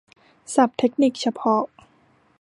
[0.55, 1.63] ศัพท์เทคนิคเฉพาะ